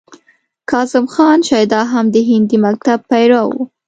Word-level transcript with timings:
کاظم 0.69 1.05
خان 1.13 1.39
شیدا 1.49 1.81
هم 1.91 2.05
د 2.13 2.15
هندي 2.29 2.57
مکتب 2.65 2.99
پیرو 3.09 3.41
و. 3.51 3.55